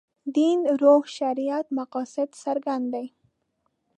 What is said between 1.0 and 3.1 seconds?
شریعت مقاصد څرګند دي.